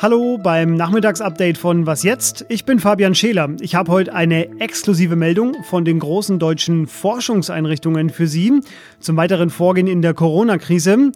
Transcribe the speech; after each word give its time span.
Hallo 0.00 0.38
beim 0.38 0.76
Nachmittagsupdate 0.76 1.58
von 1.58 1.84
Was 1.84 2.04
jetzt? 2.04 2.46
Ich 2.48 2.64
bin 2.64 2.78
Fabian 2.78 3.16
Scheler. 3.16 3.50
Ich 3.60 3.74
habe 3.74 3.90
heute 3.90 4.14
eine 4.14 4.60
exklusive 4.60 5.16
Meldung 5.16 5.56
von 5.64 5.84
den 5.84 5.98
großen 5.98 6.38
deutschen 6.38 6.86
Forschungseinrichtungen 6.86 8.08
für 8.08 8.28
Sie 8.28 8.60
zum 9.00 9.16
weiteren 9.16 9.50
Vorgehen 9.50 9.88
in 9.88 10.00
der 10.00 10.14
Corona-Krise 10.14 11.10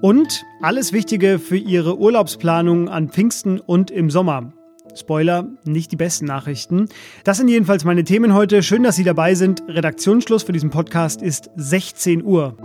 und 0.00 0.44
alles 0.62 0.94
Wichtige 0.94 1.38
für 1.38 1.58
Ihre 1.58 1.98
Urlaubsplanung 1.98 2.88
an 2.88 3.10
Pfingsten 3.10 3.60
und 3.60 3.90
im 3.90 4.08
Sommer. 4.08 4.54
Spoiler, 4.94 5.48
nicht 5.64 5.90
die 5.92 5.96
besten 5.96 6.26
Nachrichten. 6.26 6.88
Das 7.24 7.38
sind 7.38 7.48
jedenfalls 7.48 7.84
meine 7.84 8.04
Themen 8.04 8.34
heute. 8.34 8.62
Schön, 8.62 8.82
dass 8.82 8.96
Sie 8.96 9.04
dabei 9.04 9.34
sind. 9.34 9.62
Redaktionsschluss 9.68 10.42
für 10.42 10.52
diesen 10.52 10.70
Podcast 10.70 11.22
ist 11.22 11.50
16 11.56 12.22
Uhr. 12.22 12.56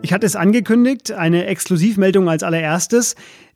Ich 0.00 0.12
hatte 0.12 0.26
es 0.26 0.34
angekündigt, 0.34 1.12
eine 1.12 1.46
Exklusivmeldung 1.46 2.28
als 2.28 2.42
allererstes. 2.42 3.14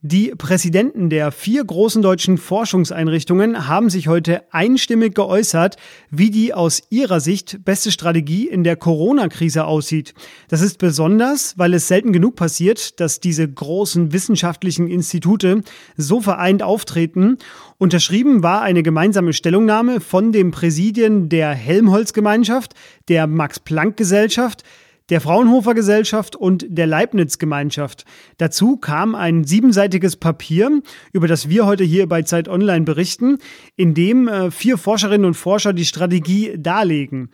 Die 0.09 0.33
Präsidenten 0.38 1.10
der 1.10 1.33
vier 1.33 1.65
großen 1.65 2.01
deutschen 2.01 2.38
Forschungseinrichtungen 2.38 3.66
haben 3.66 3.91
sich 3.91 4.06
heute 4.06 4.45
einstimmig 4.52 5.16
geäußert, 5.16 5.74
wie 6.12 6.30
die 6.30 6.55
aus 6.55 6.80
ihrer 6.91 7.19
Sicht 7.19 7.65
beste 7.65 7.91
Strategie 7.91 8.46
in 8.46 8.62
der 8.62 8.77
Corona-Krise 8.77 9.65
aussieht. 9.65 10.15
Das 10.46 10.62
ist 10.62 10.79
besonders, 10.79 11.59
weil 11.59 11.74
es 11.74 11.88
selten 11.88 12.12
genug 12.12 12.37
passiert, 12.37 13.01
dass 13.01 13.19
diese 13.19 13.51
großen 13.51 14.12
wissenschaftlichen 14.12 14.87
Institute 14.87 15.62
so 15.96 16.20
vereint 16.20 16.62
auftreten. 16.62 17.38
Unterschrieben 17.79 18.45
war 18.45 18.62
eine 18.62 18.84
gemeinsame 18.84 19.32
Stellungnahme 19.32 20.01
von 20.01 20.30
dem 20.30 20.52
Präsidien 20.52 21.29
der 21.29 21.51
Helmholtz-Gemeinschaft, 21.51 22.74
der 23.09 23.27
Max-Planck-Gesellschaft, 23.27 24.62
der 25.10 25.20
Fraunhofer 25.20 25.74
Gesellschaft 25.74 26.37
und 26.37 26.66
der 26.68 26.87
Leibniz 26.87 27.38
Gemeinschaft. 27.38 28.04
Dazu 28.38 28.76
kam 28.76 29.15
ein 29.15 29.45
siebenseitiges 29.45 30.16
Papier, 30.16 30.82
über 31.13 31.29
das 31.29 31.48
wir 31.48 31.66
heute 31.66 31.85
hier 31.85 32.09
bei 32.09 32.23
Zeit 32.23 32.48
Online 32.48 32.85
berichten, 32.85 33.38
in 33.76 33.95
dem 33.95 34.29
äh, 34.29 34.51
vier 34.51 34.79
Forscherinnen 34.79 35.26
und 35.26 35.35
Forscher 35.35 35.73
die 35.73 35.85
Strategie 35.85 36.54
darlegen. 36.57 37.30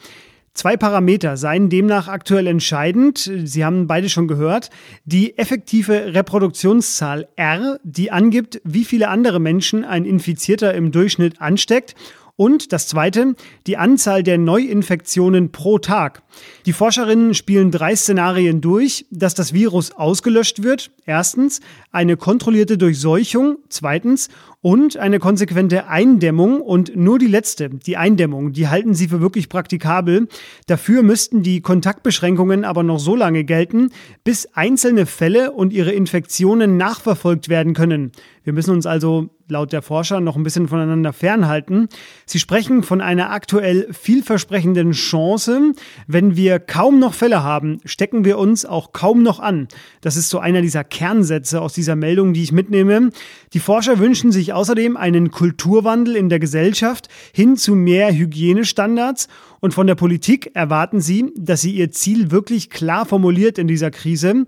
Zwei 0.55 0.77
Parameter 0.77 1.39
seien 1.39 1.71
demnach 1.71 2.09
aktuell 2.09 2.47
entscheidend. 2.47 3.31
Sie 3.45 3.65
haben 3.65 3.87
beide 3.87 4.11
schon 4.11 4.29
gehört. 4.29 4.69
Die 5.07 5.39
effektive 5.39 6.13
Reproduktionszahl 6.15 7.27
R, 7.37 7.81
die 7.85 8.11
angibt, 8.11 8.61
wie 8.63 8.85
viele 8.85 9.09
andere 9.09 9.41
Menschen 9.41 9.83
ein 9.83 10.05
Infizierter 10.05 10.75
im 10.75 10.93
Durchschnitt 10.93 11.41
ansteckt 11.41 11.95
und 12.43 12.73
das 12.73 12.89
zweite, 12.89 13.37
die 13.69 13.77
Anzahl 13.77 14.25
der 14.25 14.37
Neuinfektionen 14.37 15.53
pro 15.53 15.79
Tag. 15.79 16.23
Die 16.67 16.73
Forscherinnen 16.73 17.35
spielen 17.35 17.71
drei 17.71 17.95
Szenarien 17.95 18.61
durch, 18.61 19.07
dass 19.13 19.35
das 19.35 19.53
Virus 19.53 19.93
ausgelöscht 19.93 20.65
wird. 20.65 20.91
Erstens 21.07 21.61
eine 21.93 22.17
kontrollierte 22.17 22.79
Durchseuchung. 22.79 23.59
Zweitens 23.69 24.29
und 24.63 24.97
eine 24.97 25.19
konsequente 25.19 25.89
Eindämmung 25.89 26.61
und 26.61 26.97
nur 26.97 27.19
die 27.19 27.27
letzte, 27.27 27.69
die 27.69 27.97
Eindämmung, 27.97 28.53
die 28.53 28.69
halten 28.69 28.95
sie 28.95 29.09
für 29.09 29.21
wirklich 29.21 29.49
praktikabel. 29.49 30.29
Dafür 30.69 31.03
müssten 31.03 31.43
die 31.43 31.61
Kontaktbeschränkungen 31.61 32.65
aber 32.65 32.85
noch 32.85 33.01
so 33.01 33.17
lange 33.17 33.43
gelten, 33.43 33.91
bis 34.23 34.47
einzelne 34.55 35.07
Fälle 35.07 35.51
und 35.51 35.73
ihre 35.73 35.91
Infektionen 35.91 36.77
nachverfolgt 36.77 37.49
werden 37.49 37.75
können. 37.75 38.13
Wir 38.45 38.53
müssen 38.53 38.71
uns 38.71 38.87
also 38.87 39.31
laut 39.49 39.73
der 39.73 39.83
Forscher 39.83 40.21
noch 40.21 40.35
ein 40.35 40.43
bisschen 40.43 40.67
voneinander 40.67 41.13
fernhalten. 41.13 41.89
Sie 42.27 42.41
sprechen 42.41 42.83
von 42.83 43.01
einer 43.01 43.31
aktuell 43.31 43.87
vielversprechenden 43.93 44.93
Chance. 44.93 45.73
Wenn 46.09 46.35
wir 46.35 46.59
kaum 46.59 46.99
noch 46.99 47.15
Fälle 47.15 47.45
haben, 47.45 47.79
stecken 47.85 48.25
wir 48.25 48.39
uns 48.39 48.65
auch 48.65 48.93
kaum 48.93 49.23
noch 49.23 49.39
an. 49.39 49.69
Das 50.01 50.17
ist 50.17 50.31
so 50.31 50.41
einer 50.41 50.63
dieser 50.63 50.83
Kernsätze 50.83 51.61
aus 51.61 51.75
dieser 51.75 51.95
Meldung, 51.95 52.33
die 52.33 52.43
ich 52.43 52.53
mitnehme. 52.53 53.11
Die 53.53 53.61
Forscher 53.61 53.99
wünschen 53.99 54.33
sich 54.33 54.52
außerdem 54.53 54.97
einen 54.97 55.31
Kulturwandel 55.31 56.17
in 56.17 56.29
der 56.29 56.39
Gesellschaft 56.39 57.09
hin 57.33 57.57
zu 57.57 57.75
mehr 57.75 58.13
Hygienestandards 58.13 59.29
und 59.61 59.75
von 59.75 59.87
der 59.87 59.95
Politik 59.95 60.51
erwarten 60.55 61.01
sie, 61.01 61.33
dass 61.37 61.61
sie 61.61 61.73
ihr 61.73 61.91
Ziel 61.91 62.31
wirklich 62.31 62.71
klar 62.71 63.07
formuliert 63.07 63.59
in 63.59 63.67
dieser 63.67 63.91
Krise. 63.91 64.45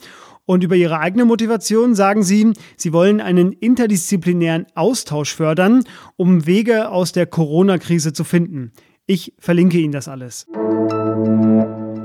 Und 0.47 0.63
über 0.63 0.77
ihre 0.77 1.01
eigene 1.01 1.25
Motivation 1.25 1.95
sagen 1.95 2.23
sie, 2.23 2.53
sie 2.77 2.93
wollen 2.93 3.21
einen 3.21 3.53
interdisziplinären 3.53 4.67
Austausch 4.75 5.35
fördern, 5.35 5.85
um 6.17 6.47
Wege 6.47 6.91
aus 6.91 7.13
der 7.13 7.27
Corona-Krise 7.27 8.13
zu 8.13 8.25
finden. 8.25 8.73
Ich 9.07 9.35
verlinke 9.39 9.79
Ihnen 9.79 9.93
das 9.93 10.09
alles. 10.09 10.47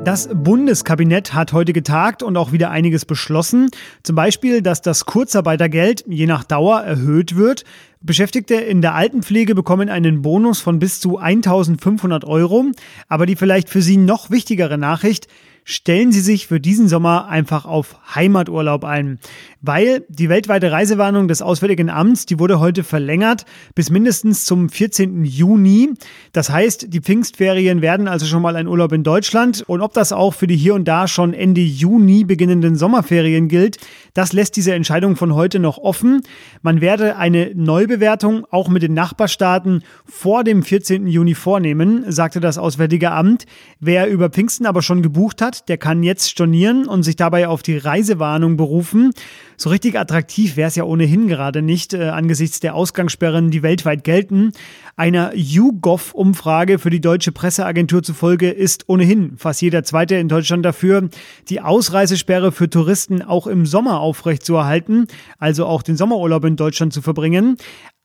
Das 0.09 0.27
Bundeskabinett 0.33 1.35
hat 1.35 1.53
heute 1.53 1.71
getagt 1.71 2.23
und 2.23 2.35
auch 2.35 2.51
wieder 2.51 2.71
einiges 2.71 3.05
beschlossen. 3.05 3.69
Zum 4.01 4.15
Beispiel, 4.15 4.63
dass 4.63 4.81
das 4.81 5.05
Kurzarbeitergeld 5.05 6.03
je 6.07 6.25
nach 6.25 6.43
Dauer 6.43 6.81
erhöht 6.81 7.35
wird. 7.35 7.63
Beschäftigte 8.01 8.55
in 8.55 8.81
der 8.81 8.95
Altenpflege 8.95 9.53
bekommen 9.53 9.87
einen 9.87 10.23
Bonus 10.23 10.61
von 10.61 10.79
bis 10.79 10.99
zu 10.99 11.19
1500 11.19 12.25
Euro. 12.25 12.71
Aber 13.07 13.27
die 13.27 13.35
vielleicht 13.35 13.69
für 13.69 13.83
Sie 13.83 13.97
noch 13.97 14.31
wichtigere 14.31 14.79
Nachricht, 14.79 15.27
stellen 15.69 16.12
Sie 16.12 16.19
sich 16.19 16.47
für 16.47 16.59
diesen 16.59 16.88
Sommer 16.88 17.28
einfach 17.28 17.66
auf 17.66 17.96
Heimaturlaub 18.16 18.84
ein, 18.84 19.19
weil 19.62 20.03
die 20.09 20.28
weltweite 20.28 20.72
Reisewarnung 20.72 21.28
des 21.28 21.44
Auswärtigen 21.44 21.91
Amts, 21.91 22.25
die 22.25 22.40
wurde 22.40 22.59
heute 22.59 22.84
verlängert 22.84 23.46
bis 23.75 23.91
mindestens 23.91 24.46
zum 24.46 24.69
14. 24.69 25.24
Juni. 25.25 25.91
Das 26.34 26.50
heißt, 26.50 26.91
die 26.91 27.02
Pfingstferien 27.02 27.84
werden 27.84 28.07
also 28.07 28.25
schon 28.25 28.41
mal 28.41 28.56
ein 28.56 28.68
Urlaub 28.68 28.94
in 28.94 29.03
Deutschland 29.03 29.63
und 29.68 29.81
ob 29.81 29.94
das 29.94 30.12
auch 30.12 30.34
für 30.34 30.47
die 30.47 30.57
hier 30.57 30.74
und 30.74 30.88
da 30.88 31.07
schon 31.07 31.35
Ende 31.35 31.62
Juni 31.62 32.24
beginnenden 32.24 32.75
Sommerferien 32.75 33.47
gilt, 33.47 33.78
das 34.16 34.34
lässt 34.34 34.56
diese 34.56 34.74
Entscheidung 34.74 35.16
von 35.16 35.36
heute 35.36 35.59
noch 35.59 35.78
offen. 35.78 36.24
Man 36.63 36.81
werde 36.81 37.18
eine 37.18 37.51
Neubewertung 37.53 38.46
auch 38.50 38.69
mit 38.69 38.81
den 38.81 38.96
Nachbarstaaten 38.96 39.84
vor 40.03 40.44
dem 40.44 40.63
14. 40.63 41.06
Juni 41.06 41.36
vornehmen, 41.36 42.12
sagte 42.12 42.40
das 42.40 42.57
Auswärtige 42.57 43.12
Amt. 43.12 43.46
Wer 43.80 44.09
über 44.09 44.30
Pfingsten 44.30 44.66
aber 44.66 44.81
schon 44.81 45.03
gebucht 45.03 45.44
hat, 45.44 45.58
der 45.67 45.77
kann 45.77 46.03
jetzt 46.03 46.29
stornieren 46.29 46.87
und 46.87 47.03
sich 47.03 47.15
dabei 47.15 47.47
auf 47.47 47.63
die 47.63 47.77
Reisewarnung 47.77 48.57
berufen. 48.57 49.11
So 49.57 49.69
richtig 49.69 49.99
attraktiv 49.99 50.55
wäre 50.55 50.69
es 50.69 50.75
ja 50.75 50.85
ohnehin 50.85 51.27
gerade 51.27 51.61
nicht 51.61 51.93
äh, 51.93 52.09
angesichts 52.09 52.61
der 52.61 52.75
Ausgangssperren, 52.75 53.51
die 53.51 53.61
weltweit 53.61 54.03
gelten. 54.05 54.53
Einer 54.95 55.35
YouGov-Umfrage 55.35 56.79
für 56.79 56.89
die 56.89 57.01
deutsche 57.01 57.31
Presseagentur 57.31 58.01
zufolge 58.01 58.49
ist 58.49 58.85
ohnehin 58.87 59.37
fast 59.37 59.61
jeder 59.61 59.83
Zweite 59.83 60.15
in 60.15 60.29
Deutschland 60.29 60.63
dafür, 60.63 61.09
die 61.49 61.59
Ausreisesperre 61.59 62.51
für 62.51 62.69
Touristen 62.69 63.21
auch 63.21 63.47
im 63.47 63.65
Sommer 63.65 63.99
aufrechtzuerhalten, 63.99 65.07
also 65.37 65.65
auch 65.65 65.81
den 65.81 65.97
Sommerurlaub 65.97 66.45
in 66.45 66.55
Deutschland 66.55 66.93
zu 66.93 67.01
verbringen. 67.01 67.57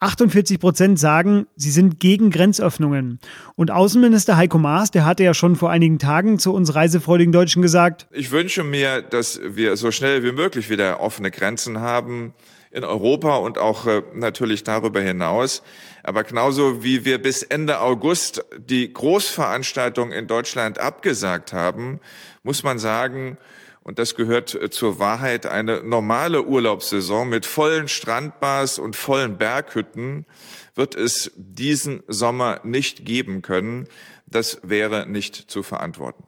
48 0.04 0.60
Prozent 0.60 0.98
sagen, 0.98 1.47
sie 1.56 1.70
sind 1.70 1.98
gegen 1.98 2.31
Grenzöffnungen. 2.31 3.19
Und 3.56 3.70
Außenminister 3.70 4.37
Heiko 4.37 4.59
Maas, 4.59 4.91
der 4.91 5.06
hatte 5.06 5.25
ja 5.25 5.32
schon 5.32 5.56
vor 5.56 5.70
einigen 5.70 5.98
Tagen 5.98 6.38
zu 6.38 6.53
uns 6.53 6.75
reisefreudigen 6.75 7.32
Deutschen 7.32 7.62
gesagt, 7.62 8.06
ich 8.12 8.31
wünsche 8.31 8.65
mir, 8.65 9.00
dass 9.00 9.41
wir 9.42 9.76
so 9.76 9.91
schnell 9.91 10.22
wie 10.22 10.32
möglich 10.32 10.69
wieder 10.69 11.00
offene 11.00 11.31
Grenzen 11.31 11.81
haben 11.81 12.34
in 12.70 12.84
Europa 12.84 13.37
und 13.37 13.56
auch 13.56 13.87
äh, 13.87 14.03
natürlich 14.15 14.62
darüber 14.65 15.00
hinaus. 15.00 15.62
Aber 16.03 16.22
genauso 16.25 16.82
wie 16.82 17.04
wir 17.06 17.22
bis 17.22 17.42
Ende 17.42 17.81
August 17.81 18.44
die 18.59 18.92
Großveranstaltung 18.92 20.12
in 20.12 20.26
Deutschland 20.26 20.78
abgesagt 20.78 21.53
haben, 21.53 22.00
muss 22.42 22.62
man 22.62 22.78
sagen, 22.78 23.38
und 23.84 23.99
das 23.99 24.17
gehört 24.17 24.55
äh, 24.55 24.71
zur 24.71 24.99
Wahrheit, 24.99 25.47
eine 25.47 25.83
normale 25.84 26.43
Urlaubssaison 26.45 27.28
mit 27.28 27.47
vollen 27.47 27.87
Strandbars 27.87 28.78
und 28.78 28.97
vollen 28.97 29.39
Berghütten 29.39 30.27
wird 30.75 30.97
es 30.97 31.31
diesen 31.37 32.03
Sommer 32.09 32.61
nicht 32.65 33.05
geben 33.05 33.43
können. 33.43 33.87
Das 34.27 34.59
wäre 34.65 35.06
nicht 35.06 35.37
zu 35.37 35.62
verantworten. 35.62 36.25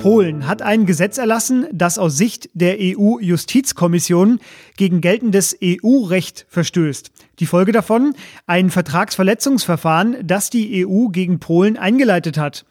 Polen 0.00 0.46
hat 0.46 0.62
ein 0.62 0.86
Gesetz 0.86 1.18
erlassen, 1.18 1.66
das 1.72 1.98
aus 1.98 2.16
Sicht 2.16 2.48
der 2.54 2.78
EU-Justizkommission 2.80 4.40
gegen 4.78 5.02
geltendes 5.02 5.54
EU-Recht 5.62 6.46
verstößt. 6.48 7.10
Die 7.38 7.44
Folge 7.44 7.72
davon? 7.72 8.14
Ein 8.46 8.70
Vertragsverletzungsverfahren, 8.70 10.16
das 10.22 10.48
die 10.48 10.86
EU 10.86 11.08
gegen 11.08 11.38
Polen 11.38 11.76
eingeleitet 11.76 12.38
hat. 12.38 12.64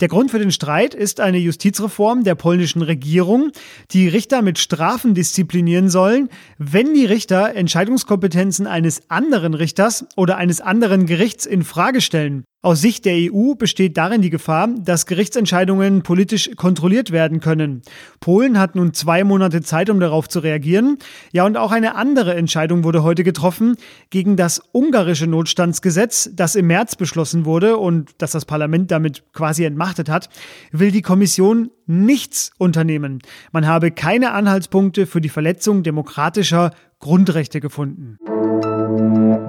Der 0.00 0.06
Grund 0.06 0.30
für 0.30 0.38
den 0.38 0.52
Streit 0.52 0.94
ist 0.94 1.18
eine 1.18 1.38
Justizreform 1.38 2.22
der 2.22 2.36
polnischen 2.36 2.82
Regierung, 2.82 3.50
die 3.90 4.06
Richter 4.06 4.42
mit 4.42 4.60
Strafen 4.60 5.14
disziplinieren 5.14 5.88
sollen, 5.88 6.28
wenn 6.58 6.94
die 6.94 7.06
Richter 7.06 7.56
Entscheidungskompetenzen 7.56 8.68
eines 8.68 9.10
anderen 9.10 9.54
Richters 9.54 10.06
oder 10.14 10.36
eines 10.36 10.60
anderen 10.60 11.06
Gerichts 11.06 11.46
in 11.46 11.64
Frage 11.64 12.00
stellen. 12.00 12.44
Aus 12.66 12.80
Sicht 12.80 13.04
der 13.04 13.32
EU 13.32 13.54
besteht 13.54 13.96
darin 13.96 14.22
die 14.22 14.28
Gefahr, 14.28 14.66
dass 14.66 15.06
Gerichtsentscheidungen 15.06 16.02
politisch 16.02 16.50
kontrolliert 16.56 17.12
werden 17.12 17.38
können. 17.38 17.82
Polen 18.18 18.58
hat 18.58 18.74
nun 18.74 18.92
zwei 18.92 19.22
Monate 19.22 19.62
Zeit, 19.62 19.88
um 19.88 20.00
darauf 20.00 20.28
zu 20.28 20.40
reagieren. 20.40 20.98
Ja, 21.30 21.46
und 21.46 21.56
auch 21.56 21.70
eine 21.70 21.94
andere 21.94 22.34
Entscheidung 22.34 22.82
wurde 22.82 23.04
heute 23.04 23.22
getroffen 23.22 23.76
gegen 24.10 24.36
das 24.36 24.60
ungarische 24.72 25.28
Notstandsgesetz, 25.28 26.30
das 26.34 26.56
im 26.56 26.66
März 26.66 26.96
beschlossen 26.96 27.44
wurde 27.44 27.76
und 27.76 28.10
das 28.18 28.32
das 28.32 28.44
Parlament 28.44 28.90
damit 28.90 29.22
quasi 29.32 29.62
entmachtet 29.62 30.08
hat, 30.08 30.28
will 30.72 30.90
die 30.90 31.02
Kommission 31.02 31.70
nichts 31.86 32.50
unternehmen. 32.58 33.20
Man 33.52 33.68
habe 33.68 33.92
keine 33.92 34.32
Anhaltspunkte 34.32 35.06
für 35.06 35.20
die 35.20 35.28
Verletzung 35.28 35.84
demokratischer 35.84 36.72
Grundrechte 36.98 37.60
gefunden. 37.60 38.18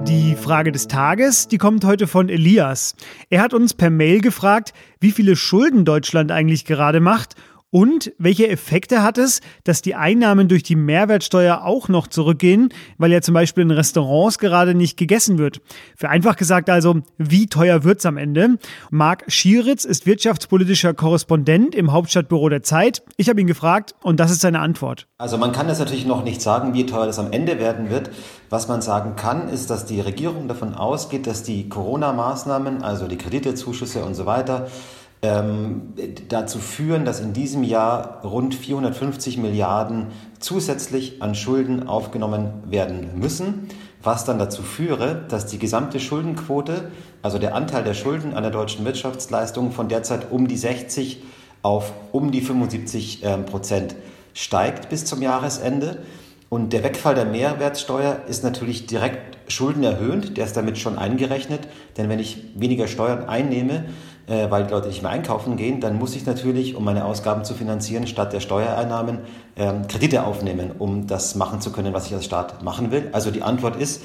Die 0.06 0.36
Frage 0.36 0.72
des 0.72 0.88
Tages, 0.88 1.48
die 1.48 1.58
kommt 1.58 1.84
heute 1.84 2.06
von 2.06 2.28
Elias. 2.28 2.94
Er 3.30 3.42
hat 3.42 3.54
uns 3.54 3.74
per 3.74 3.90
Mail 3.90 4.20
gefragt, 4.20 4.72
wie 5.00 5.10
viele 5.10 5.36
Schulden 5.36 5.84
Deutschland 5.84 6.32
eigentlich 6.32 6.64
gerade 6.64 7.00
macht 7.00 7.34
und 7.70 8.12
welche 8.18 8.48
Effekte 8.48 9.02
hat 9.02 9.18
es, 9.18 9.40
dass 9.64 9.82
die 9.82 9.94
Einnahmen 9.94 10.48
durch 10.48 10.62
die 10.62 10.76
Mehrwertsteuer 10.76 11.64
auch 11.64 11.88
noch 11.88 12.06
zurückgehen, 12.06 12.70
weil 12.96 13.12
ja 13.12 13.20
zum 13.20 13.34
Beispiel 13.34 13.62
in 13.62 13.70
Restaurants 13.70 14.38
gerade 14.38 14.74
nicht 14.74 14.96
gegessen 14.96 15.36
wird? 15.38 15.60
Für 15.96 16.08
einfach 16.08 16.36
gesagt 16.36 16.70
also, 16.70 17.00
wie 17.18 17.46
teuer 17.46 17.84
wird's 17.84 18.06
am 18.06 18.16
Ende? 18.16 18.58
Marc 18.90 19.24
Schieritz 19.28 19.84
ist 19.84 20.06
wirtschaftspolitischer 20.06 20.94
Korrespondent 20.94 21.74
im 21.74 21.92
Hauptstadtbüro 21.92 22.48
der 22.48 22.62
Zeit. 22.62 23.02
Ich 23.16 23.28
habe 23.28 23.40
ihn 23.40 23.46
gefragt 23.46 23.94
und 24.02 24.18
das 24.18 24.30
ist 24.30 24.40
seine 24.40 24.60
Antwort. 24.60 25.06
Also 25.18 25.36
man 25.36 25.52
kann 25.52 25.68
das 25.68 25.78
natürlich 25.78 26.06
noch 26.06 26.24
nicht 26.24 26.40
sagen, 26.40 26.72
wie 26.72 26.86
teuer 26.86 27.06
das 27.06 27.18
am 27.18 27.32
Ende 27.32 27.58
werden 27.58 27.90
wird. 27.90 28.10
Was 28.50 28.68
man 28.68 28.80
sagen 28.80 29.14
kann, 29.16 29.48
ist, 29.50 29.68
dass 29.68 29.84
die 29.84 30.00
Regierung 30.00 30.48
davon 30.48 30.74
ausgeht, 30.74 31.26
dass 31.26 31.42
die 31.42 31.68
Corona-Maßnahmen, 31.68 32.82
also 32.82 33.08
die 33.08 33.18
Kreditezuschüsse 33.18 34.04
und 34.04 34.14
so 34.14 34.24
weiter, 34.24 34.68
ähm, 35.22 35.94
dazu 36.28 36.58
führen, 36.58 37.04
dass 37.04 37.20
in 37.20 37.32
diesem 37.32 37.64
Jahr 37.64 38.22
rund 38.24 38.54
450 38.54 39.38
Milliarden 39.38 40.08
zusätzlich 40.38 41.22
an 41.22 41.34
Schulden 41.34 41.88
aufgenommen 41.88 42.62
werden 42.66 43.18
müssen, 43.18 43.68
was 44.02 44.24
dann 44.24 44.38
dazu 44.38 44.62
führe, 44.62 45.24
dass 45.28 45.46
die 45.46 45.58
gesamte 45.58 45.98
Schuldenquote, 45.98 46.92
also 47.22 47.38
der 47.38 47.54
Anteil 47.54 47.82
der 47.82 47.94
Schulden 47.94 48.34
an 48.34 48.44
der 48.44 48.52
deutschen 48.52 48.84
Wirtschaftsleistung 48.84 49.72
von 49.72 49.88
derzeit 49.88 50.30
um 50.30 50.46
die 50.46 50.56
60 50.56 51.22
auf 51.62 51.92
um 52.12 52.30
die 52.30 52.40
75 52.40 53.24
ähm, 53.24 53.44
Prozent 53.44 53.96
steigt 54.34 54.88
bis 54.88 55.04
zum 55.04 55.20
Jahresende. 55.20 56.02
Und 56.48 56.72
der 56.72 56.84
Wegfall 56.84 57.14
der 57.14 57.26
Mehrwertsteuer 57.26 58.20
ist 58.28 58.44
natürlich 58.44 58.86
direkt 58.86 59.38
schuldenerhöhend, 59.52 60.36
der 60.36 60.46
ist 60.46 60.56
damit 60.56 60.78
schon 60.78 60.96
eingerechnet, 60.96 61.60
denn 61.96 62.08
wenn 62.08 62.18
ich 62.20 62.44
weniger 62.54 62.86
Steuern 62.86 63.28
einnehme, 63.28 63.86
äh, 64.28 64.50
weil 64.50 64.64
die 64.64 64.70
Leute 64.70 64.88
nicht 64.88 65.02
mehr 65.02 65.10
einkaufen 65.10 65.56
gehen, 65.56 65.80
dann 65.80 65.96
muss 65.96 66.14
ich 66.14 66.26
natürlich, 66.26 66.74
um 66.74 66.84
meine 66.84 67.04
Ausgaben 67.04 67.44
zu 67.44 67.54
finanzieren, 67.54 68.06
statt 68.06 68.32
der 68.32 68.40
Steuereinnahmen 68.40 69.20
ähm, 69.56 69.88
Kredite 69.88 70.24
aufnehmen, 70.24 70.72
um 70.78 71.06
das 71.06 71.34
machen 71.34 71.60
zu 71.60 71.72
können, 71.72 71.94
was 71.94 72.06
ich 72.06 72.14
als 72.14 72.24
Staat 72.24 72.62
machen 72.62 72.90
will. 72.90 73.08
Also 73.12 73.30
die 73.30 73.42
Antwort 73.42 73.76
ist, 73.76 74.02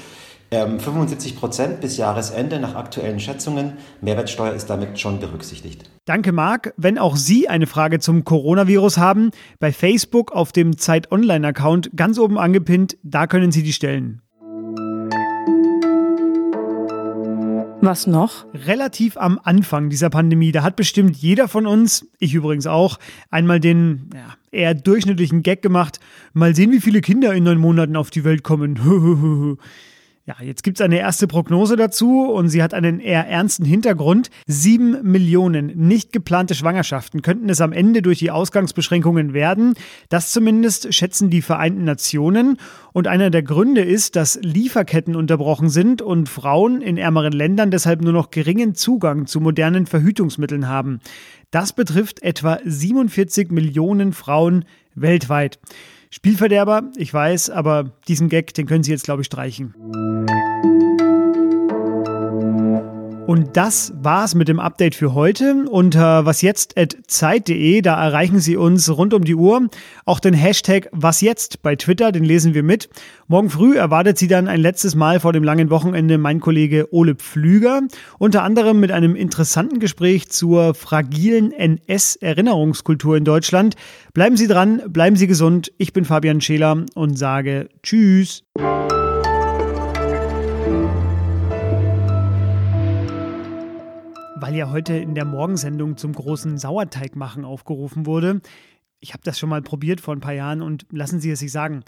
75 0.50 1.32
ähm, 1.32 1.38
Prozent 1.38 1.80
bis 1.80 1.96
Jahresende 1.96 2.60
nach 2.60 2.74
aktuellen 2.74 3.18
Schätzungen. 3.18 3.74
Mehrwertsteuer 4.00 4.52
ist 4.52 4.70
damit 4.70 5.00
schon 5.00 5.18
berücksichtigt. 5.18 5.90
Danke, 6.04 6.32
Marc. 6.32 6.74
Wenn 6.76 6.98
auch 6.98 7.16
Sie 7.16 7.48
eine 7.48 7.66
Frage 7.66 7.98
zum 7.98 8.24
Coronavirus 8.24 8.98
haben, 8.98 9.30
bei 9.58 9.72
Facebook 9.72 10.32
auf 10.32 10.52
dem 10.52 10.76
Zeit 10.76 11.10
Online-Account 11.10 11.90
ganz 11.96 12.18
oben 12.18 12.38
angepinnt, 12.38 12.96
da 13.02 13.26
können 13.26 13.52
Sie 13.52 13.62
die 13.62 13.72
stellen. 13.72 14.23
Was 17.84 18.06
noch? 18.06 18.46
Relativ 18.54 19.16
am 19.16 19.38
Anfang 19.42 19.90
dieser 19.90 20.08
Pandemie, 20.08 20.52
da 20.52 20.62
hat 20.62 20.76
bestimmt 20.76 21.16
jeder 21.16 21.48
von 21.48 21.66
uns, 21.66 22.06
ich 22.18 22.34
übrigens 22.34 22.66
auch, 22.66 22.98
einmal 23.30 23.60
den 23.60 24.08
ja, 24.14 24.34
eher 24.50 24.74
durchschnittlichen 24.74 25.42
Gag 25.42 25.60
gemacht. 25.60 26.00
Mal 26.32 26.54
sehen, 26.54 26.72
wie 26.72 26.80
viele 26.80 27.02
Kinder 27.02 27.34
in 27.34 27.44
neun 27.44 27.58
Monaten 27.58 27.96
auf 27.96 28.10
die 28.10 28.24
Welt 28.24 28.42
kommen. 28.42 29.58
Ja, 30.26 30.36
jetzt 30.40 30.62
gibt 30.62 30.80
es 30.80 30.84
eine 30.84 30.98
erste 30.98 31.26
Prognose 31.26 31.76
dazu 31.76 32.22
und 32.22 32.48
sie 32.48 32.62
hat 32.62 32.72
einen 32.72 32.98
eher 32.98 33.28
ernsten 33.28 33.66
Hintergrund. 33.66 34.30
Sieben 34.46 35.02
Millionen 35.02 35.66
nicht 35.76 36.14
geplante 36.14 36.54
Schwangerschaften 36.54 37.20
könnten 37.20 37.50
es 37.50 37.60
am 37.60 37.72
Ende 37.72 38.00
durch 38.00 38.20
die 38.20 38.30
Ausgangsbeschränkungen 38.30 39.34
werden. 39.34 39.74
Das 40.08 40.32
zumindest 40.32 40.94
schätzen 40.94 41.28
die 41.28 41.42
Vereinten 41.42 41.84
Nationen. 41.84 42.56
Und 42.94 43.06
einer 43.06 43.28
der 43.28 43.42
Gründe 43.42 43.82
ist, 43.82 44.16
dass 44.16 44.38
Lieferketten 44.40 45.14
unterbrochen 45.14 45.68
sind 45.68 46.00
und 46.00 46.30
Frauen 46.30 46.80
in 46.80 46.96
ärmeren 46.96 47.34
Ländern 47.34 47.70
deshalb 47.70 48.00
nur 48.00 48.14
noch 48.14 48.30
geringen 48.30 48.74
Zugang 48.74 49.26
zu 49.26 49.40
modernen 49.40 49.84
Verhütungsmitteln 49.84 50.68
haben. 50.68 51.00
Das 51.50 51.74
betrifft 51.74 52.22
etwa 52.22 52.60
47 52.64 53.50
Millionen 53.50 54.14
Frauen 54.14 54.64
weltweit. 54.94 55.58
Spielverderber, 56.14 56.92
ich 56.96 57.12
weiß, 57.12 57.50
aber 57.50 57.90
diesen 58.06 58.28
Gag, 58.28 58.54
den 58.54 58.66
können 58.66 58.84
Sie 58.84 58.92
jetzt, 58.92 59.04
glaube 59.04 59.22
ich, 59.22 59.26
streichen. 59.26 59.74
Und 63.26 63.56
das 63.56 63.90
war's 63.96 64.34
mit 64.34 64.48
dem 64.48 64.60
Update 64.60 64.94
für 64.94 65.14
heute. 65.14 65.64
Unter 65.70 66.26
wasjetzt.zeit.de, 66.26 67.80
da 67.80 68.04
erreichen 68.04 68.38
Sie 68.38 68.54
uns 68.54 68.94
rund 68.94 69.14
um 69.14 69.24
die 69.24 69.34
Uhr. 69.34 69.68
Auch 70.04 70.20
den 70.20 70.34
Hashtag 70.34 70.90
wasjetzt 70.92 71.62
bei 71.62 71.74
Twitter, 71.74 72.12
den 72.12 72.22
lesen 72.22 72.52
wir 72.52 72.62
mit. 72.62 72.90
Morgen 73.26 73.48
früh 73.48 73.78
erwartet 73.78 74.18
Sie 74.18 74.28
dann 74.28 74.46
ein 74.46 74.60
letztes 74.60 74.94
Mal 74.94 75.20
vor 75.20 75.32
dem 75.32 75.42
langen 75.42 75.70
Wochenende 75.70 76.18
mein 76.18 76.40
Kollege 76.40 76.92
Ole 76.92 77.14
Pflüger. 77.14 77.80
Unter 78.18 78.42
anderem 78.42 78.78
mit 78.78 78.92
einem 78.92 79.16
interessanten 79.16 79.78
Gespräch 79.80 80.28
zur 80.28 80.74
fragilen 80.74 81.50
NS-Erinnerungskultur 81.50 83.16
in 83.16 83.24
Deutschland. 83.24 83.74
Bleiben 84.12 84.36
Sie 84.36 84.48
dran, 84.48 84.82
bleiben 84.88 85.16
Sie 85.16 85.26
gesund. 85.26 85.72
Ich 85.78 85.94
bin 85.94 86.04
Fabian 86.04 86.42
Scheler 86.42 86.84
und 86.94 87.18
sage 87.18 87.70
Tschüss. 87.82 88.44
Weil 94.44 94.56
ja 94.56 94.68
heute 94.68 94.94
in 94.94 95.14
der 95.14 95.24
Morgensendung 95.24 95.96
zum 95.96 96.12
großen 96.12 96.58
Sauerteigmachen 96.58 97.46
aufgerufen 97.46 98.04
wurde. 98.04 98.42
Ich 99.00 99.14
habe 99.14 99.22
das 99.24 99.38
schon 99.38 99.48
mal 99.48 99.62
probiert 99.62 100.02
vor 100.02 100.14
ein 100.14 100.20
paar 100.20 100.34
Jahren 100.34 100.60
und 100.60 100.84
lassen 100.90 101.18
Sie 101.18 101.30
es 101.30 101.38
sich 101.38 101.50
sagen, 101.50 101.82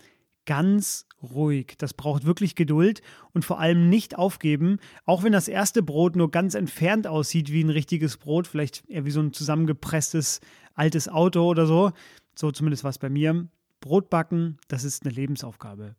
ganz 0.46 1.04
ruhig. 1.22 1.74
Das 1.76 1.92
braucht 1.92 2.24
wirklich 2.24 2.54
Geduld 2.54 3.02
und 3.34 3.44
vor 3.44 3.60
allem 3.60 3.90
nicht 3.90 4.16
aufgeben, 4.16 4.78
auch 5.04 5.22
wenn 5.22 5.32
das 5.32 5.48
erste 5.48 5.82
Brot 5.82 6.16
nur 6.16 6.30
ganz 6.30 6.54
entfernt 6.54 7.06
aussieht 7.06 7.52
wie 7.52 7.62
ein 7.62 7.68
richtiges 7.68 8.16
Brot, 8.16 8.46
vielleicht 8.46 8.88
eher 8.88 9.04
wie 9.04 9.10
so 9.10 9.20
ein 9.20 9.34
zusammengepresstes 9.34 10.40
altes 10.72 11.10
Auto 11.10 11.42
oder 11.42 11.66
so. 11.66 11.92
So 12.34 12.52
zumindest 12.52 12.84
war 12.84 12.90
es 12.90 12.98
bei 12.98 13.10
mir. 13.10 13.48
Brot 13.82 14.08
backen, 14.08 14.56
das 14.68 14.82
ist 14.82 15.04
eine 15.04 15.12
Lebensaufgabe. 15.12 15.94